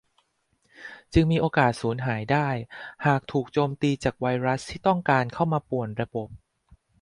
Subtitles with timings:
[1.13, 2.49] จึงมีโอกาสสูญหายได้
[3.05, 6.29] หากถูกโจมตีจากไวรัสที่ต้องการเข้ามาป่วนระบบ